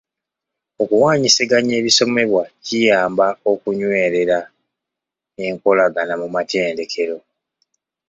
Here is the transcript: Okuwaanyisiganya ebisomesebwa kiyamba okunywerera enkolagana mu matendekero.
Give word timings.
Okuwaanyisiganya 0.81 1.73
ebisomesebwa 1.81 2.43
kiyamba 2.65 3.27
okunywerera 3.51 4.39
enkolagana 5.47 6.13
mu 6.21 6.27
matendekero. 6.35 7.17